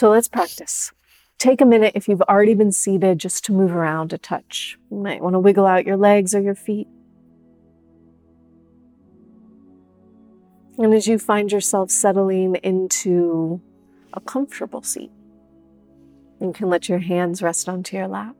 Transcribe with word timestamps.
So 0.00 0.08
let's 0.08 0.28
practice. 0.28 0.92
Take 1.36 1.60
a 1.60 1.66
minute 1.66 1.92
if 1.94 2.08
you've 2.08 2.22
already 2.22 2.54
been 2.54 2.72
seated 2.72 3.18
just 3.18 3.44
to 3.44 3.52
move 3.52 3.76
around 3.76 4.14
a 4.14 4.16
touch. 4.16 4.78
You 4.90 4.96
might 4.96 5.20
want 5.20 5.34
to 5.34 5.38
wiggle 5.38 5.66
out 5.66 5.84
your 5.84 5.98
legs 5.98 6.34
or 6.34 6.40
your 6.40 6.54
feet. 6.54 6.88
And 10.78 10.94
as 10.94 11.06
you 11.06 11.18
find 11.18 11.52
yourself 11.52 11.90
settling 11.90 12.54
into 12.62 13.60
a 14.14 14.22
comfortable 14.22 14.80
seat, 14.80 15.10
you 16.40 16.54
can 16.54 16.70
let 16.70 16.88
your 16.88 17.00
hands 17.00 17.42
rest 17.42 17.68
onto 17.68 17.98
your 17.98 18.08
lap. 18.08 18.36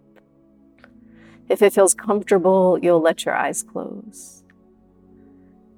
If 1.51 1.61
it 1.61 1.75
feels 1.75 1.93
comfortable, 1.93 2.79
you'll 2.81 3.03
let 3.03 3.27
your 3.27 3.37
eyes 3.37 3.63
close. 3.63 4.45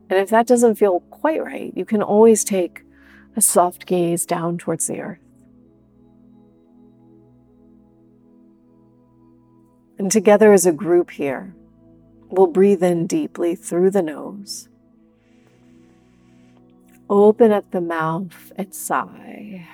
And 0.08 0.20
if 0.20 0.30
that 0.30 0.46
doesn't 0.46 0.76
feel 0.76 1.00
quite 1.10 1.42
right, 1.42 1.72
you 1.74 1.84
can 1.84 2.04
always 2.04 2.44
take 2.44 2.84
a 3.34 3.40
soft 3.40 3.84
gaze 3.84 4.24
down 4.24 4.58
towards 4.58 4.86
the 4.86 5.00
earth. 5.00 5.21
And 10.02 10.10
together 10.10 10.52
as 10.52 10.66
a 10.66 10.72
group 10.72 11.12
here, 11.12 11.54
we'll 12.28 12.48
breathe 12.48 12.82
in 12.82 13.06
deeply 13.06 13.54
through 13.54 13.92
the 13.92 14.02
nose. 14.02 14.68
Open 17.08 17.52
up 17.52 17.70
the 17.70 17.80
mouth 17.80 18.52
and 18.56 18.74
sigh. 18.74 19.64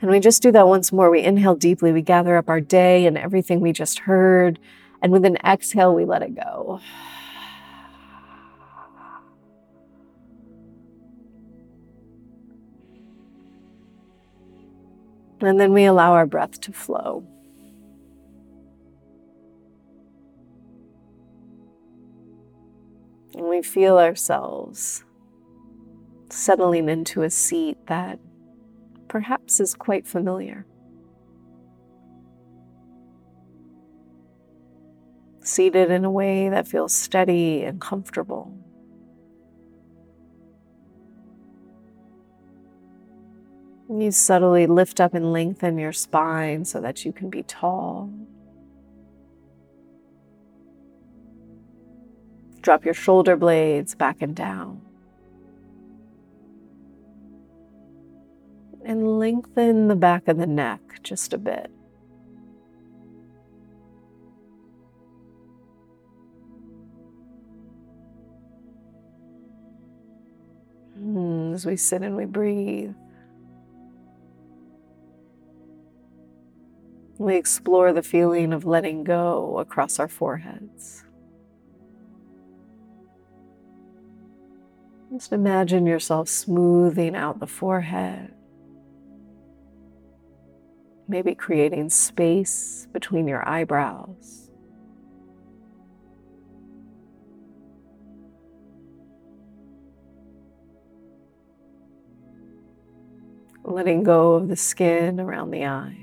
And 0.00 0.10
we 0.10 0.18
just 0.18 0.40
do 0.40 0.50
that 0.50 0.66
once 0.66 0.92
more. 0.92 1.10
We 1.10 1.20
inhale 1.20 1.54
deeply, 1.54 1.92
we 1.92 2.00
gather 2.00 2.38
up 2.38 2.48
our 2.48 2.62
day 2.62 3.04
and 3.04 3.18
everything 3.18 3.60
we 3.60 3.74
just 3.74 3.98
heard. 3.98 4.58
And 5.02 5.12
with 5.12 5.26
an 5.26 5.36
exhale, 5.44 5.94
we 5.94 6.06
let 6.06 6.22
it 6.22 6.34
go. 6.34 6.80
And 15.42 15.58
then 15.58 15.72
we 15.72 15.84
allow 15.84 16.12
our 16.12 16.24
breath 16.24 16.60
to 16.60 16.72
flow. 16.72 17.26
And 23.34 23.48
we 23.48 23.60
feel 23.62 23.98
ourselves 23.98 25.04
settling 26.30 26.88
into 26.88 27.22
a 27.22 27.30
seat 27.30 27.76
that 27.88 28.20
perhaps 29.08 29.58
is 29.58 29.74
quite 29.74 30.06
familiar. 30.06 30.64
Seated 35.40 35.90
in 35.90 36.04
a 36.04 36.10
way 36.10 36.48
that 36.50 36.68
feels 36.68 36.94
steady 36.94 37.64
and 37.64 37.80
comfortable. 37.80 38.56
You 43.92 44.10
subtly 44.10 44.66
lift 44.66 45.00
up 45.00 45.12
and 45.12 45.34
lengthen 45.34 45.76
your 45.76 45.92
spine 45.92 46.64
so 46.64 46.80
that 46.80 47.04
you 47.04 47.12
can 47.12 47.28
be 47.28 47.42
tall. 47.42 48.10
Drop 52.62 52.86
your 52.86 52.94
shoulder 52.94 53.36
blades 53.36 53.94
back 53.94 54.22
and 54.22 54.34
down. 54.34 54.80
And 58.82 59.18
lengthen 59.18 59.88
the 59.88 59.96
back 59.96 60.26
of 60.26 60.38
the 60.38 60.46
neck 60.46 60.80
just 61.02 61.34
a 61.34 61.38
bit. 61.38 61.70
Hmm, 70.96 71.52
as 71.52 71.66
we 71.66 71.76
sit 71.76 72.00
and 72.00 72.16
we 72.16 72.24
breathe. 72.24 72.94
We 77.22 77.36
explore 77.36 77.92
the 77.92 78.02
feeling 78.02 78.52
of 78.52 78.64
letting 78.64 79.04
go 79.04 79.60
across 79.60 80.00
our 80.00 80.08
foreheads. 80.08 81.04
Just 85.12 85.32
imagine 85.32 85.86
yourself 85.86 86.28
smoothing 86.28 87.14
out 87.14 87.38
the 87.38 87.46
forehead, 87.46 88.34
maybe 91.06 91.36
creating 91.36 91.90
space 91.90 92.88
between 92.92 93.28
your 93.28 93.48
eyebrows. 93.48 94.50
Letting 103.62 104.02
go 104.02 104.32
of 104.32 104.48
the 104.48 104.56
skin 104.56 105.20
around 105.20 105.52
the 105.52 105.66
eyes. 105.66 106.01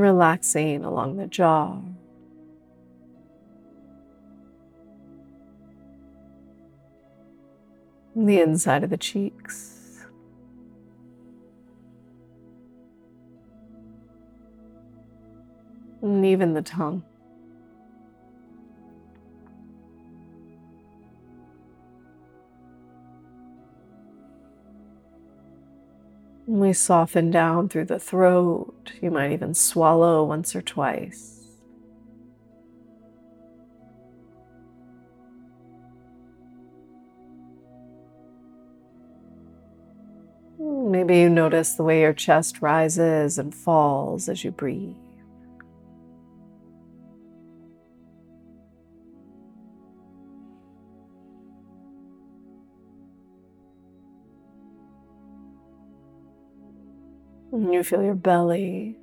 Relaxing 0.00 0.82
along 0.82 1.18
the 1.18 1.26
jaw. 1.26 1.78
The 8.16 8.40
inside 8.40 8.82
of 8.82 8.88
the 8.88 8.96
cheeks. 8.96 10.06
And 16.00 16.24
even 16.24 16.54
the 16.54 16.62
tongue. 16.62 17.02
We 26.60 26.74
soften 26.74 27.30
down 27.30 27.70
through 27.70 27.86
the 27.86 27.98
throat. 27.98 28.92
You 29.00 29.10
might 29.10 29.32
even 29.32 29.54
swallow 29.54 30.22
once 30.24 30.54
or 30.54 30.60
twice. 30.60 31.46
Maybe 40.58 41.16
you 41.16 41.30
notice 41.30 41.72
the 41.72 41.82
way 41.82 42.02
your 42.02 42.12
chest 42.12 42.60
rises 42.60 43.38
and 43.38 43.54
falls 43.54 44.28
as 44.28 44.44
you 44.44 44.50
breathe. 44.50 44.96
And 57.60 57.74
you 57.74 57.84
feel 57.84 58.02
your 58.02 58.14
belly, 58.14 58.96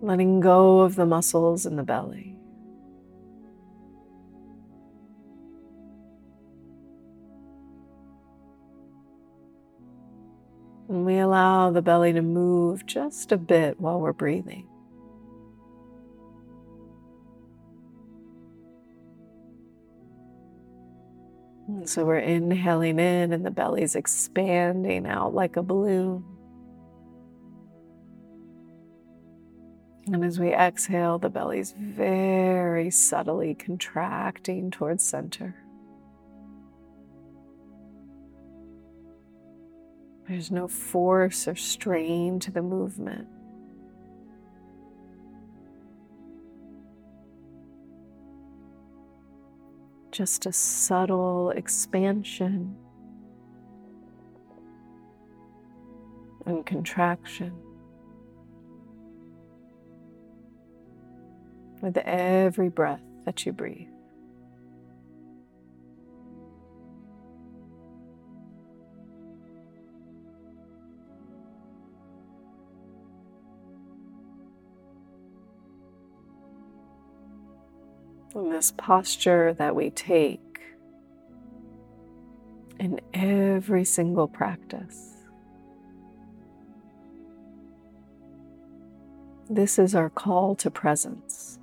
letting 0.00 0.40
go 0.40 0.80
of 0.80 0.94
the 0.94 1.04
muscles 1.04 1.66
in 1.66 1.76
the 1.76 1.82
belly. 1.82 2.34
And 10.88 11.04
we 11.04 11.18
allow 11.18 11.72
the 11.72 11.82
belly 11.82 12.14
to 12.14 12.22
move 12.22 12.86
just 12.86 13.32
a 13.32 13.36
bit 13.36 13.78
while 13.78 14.00
we're 14.00 14.14
breathing. 14.14 14.66
And 21.68 21.86
so 21.86 22.06
we're 22.06 22.16
inhaling 22.16 22.98
in, 22.98 23.34
and 23.34 23.44
the 23.44 23.50
belly's 23.50 23.94
expanding 23.94 25.06
out 25.06 25.34
like 25.34 25.58
a 25.58 25.62
balloon. 25.62 26.24
And 30.14 30.24
as 30.24 30.38
we 30.38 30.54
exhale, 30.54 31.18
the 31.18 31.28
belly's 31.28 31.74
very 31.76 32.88
subtly 32.88 33.52
contracting 33.52 34.70
towards 34.70 35.02
center. 35.02 35.56
There's 40.28 40.52
no 40.52 40.68
force 40.68 41.48
or 41.48 41.56
strain 41.56 42.38
to 42.38 42.52
the 42.52 42.62
movement. 42.62 43.26
Just 50.12 50.46
a 50.46 50.52
subtle 50.52 51.50
expansion 51.50 52.76
and 56.46 56.64
contraction. 56.64 57.63
With 61.84 61.98
every 61.98 62.70
breath 62.70 63.02
that 63.26 63.44
you 63.44 63.52
breathe. 63.52 63.88
And 78.34 78.50
this 78.50 78.72
posture 78.78 79.52
that 79.52 79.76
we 79.76 79.90
take 79.90 80.40
in 82.80 82.98
every 83.12 83.84
single 83.84 84.26
practice. 84.26 85.10
This 89.50 89.78
is 89.78 89.94
our 89.94 90.08
call 90.08 90.54
to 90.56 90.70
presence. 90.70 91.58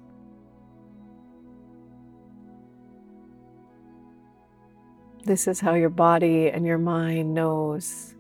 This 5.24 5.48
is 5.48 5.60
how 5.60 5.76
your 5.76 5.90
body 5.90 6.50
and 6.50 6.66
your 6.66 6.80
mind 6.80 7.34
knows 7.34 8.16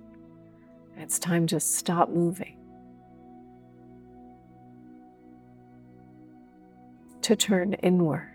it's 0.98 1.18
time 1.18 1.48
to 1.48 1.60
stop 1.60 2.10
moving. 2.10 2.58
To 7.24 7.36
turn 7.36 7.74
inward. 7.74 8.28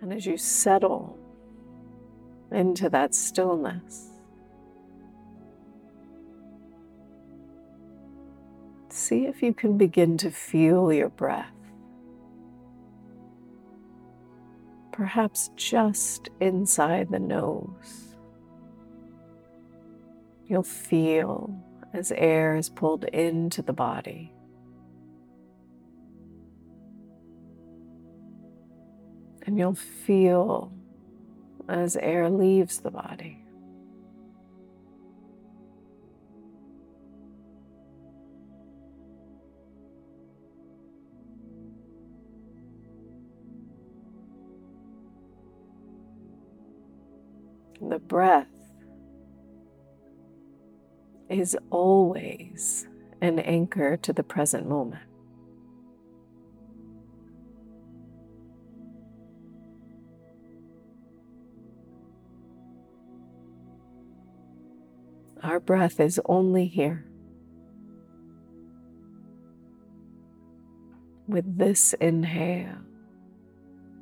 And 0.00 0.12
as 0.12 0.26
you 0.26 0.36
settle 0.36 1.16
into 2.50 2.90
that 2.90 3.14
stillness, 3.14 4.07
see 9.08 9.24
if 9.24 9.42
you 9.42 9.54
can 9.54 9.78
begin 9.78 10.18
to 10.18 10.30
feel 10.30 10.92
your 10.92 11.08
breath. 11.08 11.54
Perhaps 14.92 15.50
just 15.56 16.28
inside 16.40 17.08
the 17.10 17.18
nose. 17.18 18.16
You'll 20.44 20.62
feel 20.62 21.58
as 21.94 22.12
air 22.12 22.56
is 22.56 22.68
pulled 22.68 23.04
into 23.04 23.62
the 23.62 23.72
body. 23.72 24.34
And 29.46 29.56
you'll 29.56 29.74
feel 29.74 30.70
as 31.66 31.96
air 31.96 32.28
leaves 32.28 32.80
the 32.80 32.90
body. 32.90 33.37
The 47.80 47.98
breath 47.98 48.48
is 51.28 51.56
always 51.70 52.88
an 53.20 53.38
anchor 53.38 53.96
to 53.98 54.12
the 54.12 54.22
present 54.22 54.68
moment. 54.68 55.02
Our 65.42 65.60
breath 65.60 66.00
is 66.00 66.20
only 66.26 66.66
here. 66.66 67.04
With 71.28 71.58
this 71.58 71.92
inhale 71.94 72.78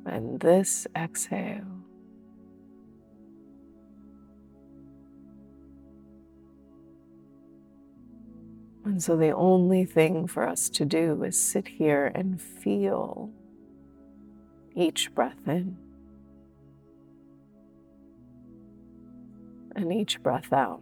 and 0.05 0.39
this 0.39 0.87
exhale. 0.95 1.76
And 8.97 9.03
so 9.03 9.15
the 9.15 9.29
only 9.29 9.85
thing 9.85 10.25
for 10.25 10.47
us 10.47 10.69
to 10.69 10.83
do 10.83 11.23
is 11.23 11.39
sit 11.39 11.67
here 11.67 12.11
and 12.15 12.41
feel 12.41 13.29
each 14.73 15.13
breath 15.13 15.37
in 15.45 15.77
and 19.75 19.93
each 19.93 20.23
breath 20.23 20.51
out. 20.51 20.81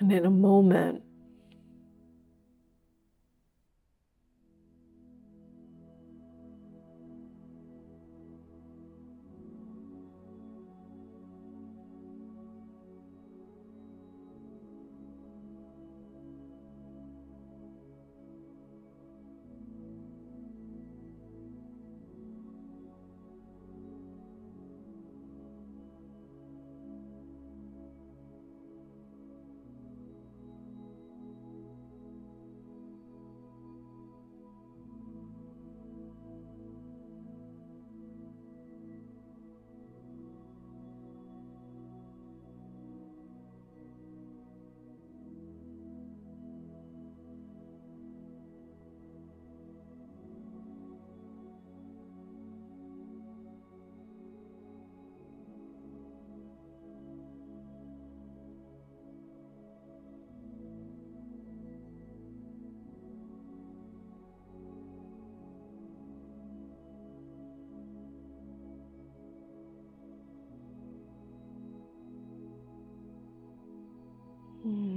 And 0.00 0.10
in 0.10 0.26
a 0.26 0.30
moment, 0.30 1.04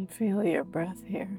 Feel 0.09 0.43
your 0.43 0.63
breath 0.63 1.03
here. 1.07 1.29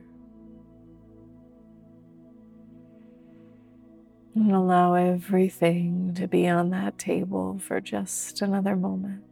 And 4.34 4.52
allow 4.52 4.94
everything 4.94 6.14
to 6.14 6.26
be 6.26 6.48
on 6.48 6.70
that 6.70 6.98
table 6.98 7.60
for 7.60 7.80
just 7.80 8.42
another 8.42 8.74
moment. 8.74 9.22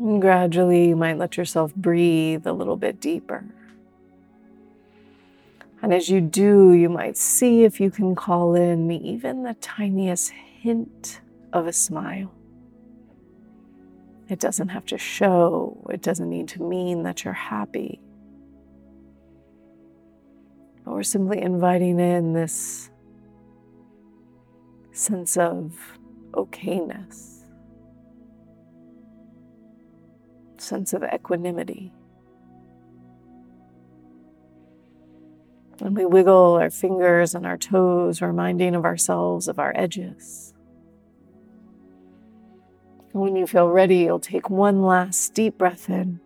And 0.00 0.20
gradually, 0.20 0.88
you 0.88 0.96
might 0.96 1.18
let 1.18 1.36
yourself 1.36 1.74
breathe 1.74 2.46
a 2.46 2.52
little 2.52 2.76
bit 2.76 3.00
deeper. 3.00 3.44
And 5.82 5.94
as 5.94 6.08
you 6.08 6.20
do, 6.20 6.72
you 6.72 6.88
might 6.88 7.16
see 7.16 7.64
if 7.64 7.80
you 7.80 7.90
can 7.90 8.14
call 8.14 8.54
in 8.54 8.90
even 8.90 9.44
the 9.44 9.54
tiniest 9.60 10.32
hint 10.32 11.20
of 11.52 11.66
a 11.66 11.72
smile. 11.72 12.32
It 14.30 14.38
doesn't 14.38 14.68
have 14.68 14.86
to 14.86 14.96
show, 14.96 15.84
it 15.90 16.02
doesn't 16.02 16.30
need 16.30 16.46
to 16.50 16.62
mean 16.62 17.02
that 17.02 17.24
you're 17.24 17.34
happy. 17.34 18.00
But 20.84 20.94
we're 20.94 21.02
simply 21.02 21.42
inviting 21.42 21.98
in 21.98 22.32
this 22.32 22.90
sense 24.92 25.36
of 25.36 25.76
okayness, 26.30 27.40
sense 30.58 30.92
of 30.92 31.02
equanimity. 31.02 31.92
And 35.80 35.96
we 35.96 36.04
wiggle 36.04 36.54
our 36.54 36.70
fingers 36.70 37.34
and 37.34 37.44
our 37.44 37.56
toes, 37.56 38.22
reminding 38.22 38.76
of 38.76 38.84
ourselves 38.84 39.48
of 39.48 39.58
our 39.58 39.72
edges. 39.74 40.54
And 43.12 43.22
when 43.22 43.36
you 43.36 43.46
feel 43.46 43.68
ready, 43.68 43.96
you'll 43.96 44.20
take 44.20 44.48
one 44.48 44.82
last 44.82 45.34
deep 45.34 45.58
breath 45.58 45.88
in, 45.88 46.20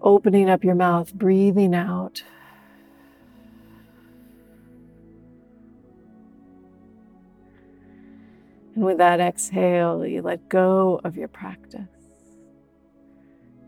opening 0.00 0.50
up 0.50 0.64
your 0.64 0.74
mouth, 0.74 1.14
breathing 1.14 1.74
out. 1.74 2.22
And 8.74 8.84
with 8.84 8.98
that 8.98 9.20
exhale, 9.20 10.06
you 10.06 10.22
let 10.22 10.48
go 10.48 11.00
of 11.04 11.16
your 11.16 11.28
practice. 11.28 11.88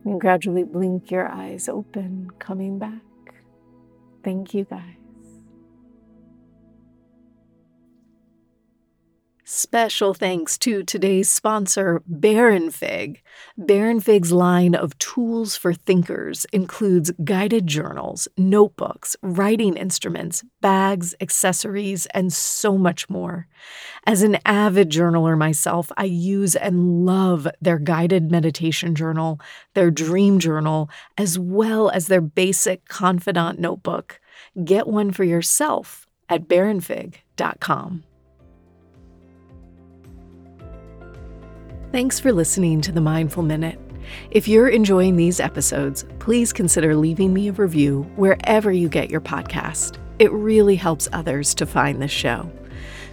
You 0.04 0.18
gradually 0.18 0.64
blink 0.64 1.10
your 1.10 1.28
eyes 1.28 1.68
open, 1.68 2.30
coming 2.38 2.78
back. 2.78 3.00
Thank 4.22 4.52
you, 4.54 4.64
guys. 4.64 5.03
Special 9.46 10.14
thanks 10.14 10.56
to 10.56 10.82
today's 10.82 11.28
sponsor, 11.28 12.00
Baronfig. 12.10 13.18
Baron 13.58 14.00
Fig's 14.00 14.32
line 14.32 14.74
of 14.74 14.98
tools 14.98 15.54
for 15.54 15.74
thinkers 15.74 16.46
includes 16.50 17.10
guided 17.22 17.66
journals, 17.66 18.26
notebooks, 18.38 19.16
writing 19.20 19.76
instruments, 19.76 20.42
bags, 20.62 21.14
accessories, 21.20 22.06
and 22.14 22.32
so 22.32 22.78
much 22.78 23.10
more. 23.10 23.46
As 24.06 24.22
an 24.22 24.38
avid 24.46 24.88
journaler 24.88 25.36
myself, 25.36 25.92
I 25.94 26.04
use 26.04 26.56
and 26.56 27.04
love 27.04 27.46
their 27.60 27.78
guided 27.78 28.30
meditation 28.30 28.94
journal, 28.94 29.38
their 29.74 29.90
dream 29.90 30.38
journal, 30.38 30.88
as 31.18 31.38
well 31.38 31.90
as 31.90 32.06
their 32.06 32.22
basic 32.22 32.88
confidant 32.88 33.58
notebook. 33.58 34.20
Get 34.64 34.86
one 34.86 35.12
for 35.12 35.24
yourself 35.24 36.06
at 36.30 36.48
baronfig.com. 36.48 38.04
Thanks 41.94 42.18
for 42.18 42.32
listening 42.32 42.80
to 42.80 42.90
the 42.90 43.00
Mindful 43.00 43.44
Minute. 43.44 43.78
If 44.32 44.48
you're 44.48 44.66
enjoying 44.66 45.14
these 45.14 45.38
episodes, 45.38 46.04
please 46.18 46.52
consider 46.52 46.96
leaving 46.96 47.32
me 47.32 47.46
a 47.46 47.52
review 47.52 48.02
wherever 48.16 48.72
you 48.72 48.88
get 48.88 49.10
your 49.10 49.20
podcast. 49.20 49.98
It 50.18 50.32
really 50.32 50.74
helps 50.74 51.08
others 51.12 51.54
to 51.54 51.66
find 51.66 52.02
the 52.02 52.08
show. 52.08 52.50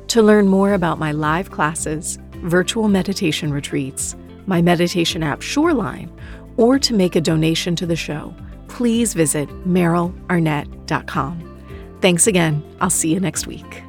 To 0.07 0.23
learn 0.23 0.47
more 0.47 0.73
about 0.73 0.97
my 0.97 1.11
live 1.11 1.51
classes, 1.51 2.17
virtual 2.37 2.87
meditation 2.87 3.53
retreats, 3.53 4.15
my 4.47 4.63
meditation 4.63 5.21
app 5.21 5.43
Shoreline, 5.43 6.11
or 6.57 6.79
to 6.79 6.95
make 6.95 7.15
a 7.15 7.21
donation 7.21 7.75
to 7.75 7.85
the 7.85 7.95
show, 7.95 8.33
please 8.67 9.13
visit 9.13 9.47
merylarnett.com. 9.63 11.97
Thanks 12.01 12.25
again. 12.25 12.63
I'll 12.81 12.89
see 12.89 13.13
you 13.13 13.19
next 13.19 13.45
week. 13.45 13.83